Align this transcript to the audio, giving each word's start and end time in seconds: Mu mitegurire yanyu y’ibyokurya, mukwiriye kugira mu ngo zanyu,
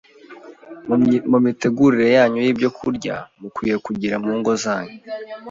Mu 1.31 1.37
mitegurire 1.45 2.07
yanyu 2.17 2.39
y’ibyokurya, 2.43 3.15
mukwiriye 3.39 3.77
kugira 3.85 4.15
mu 4.23 4.31
ngo 4.39 4.51
zanyu, 4.63 4.97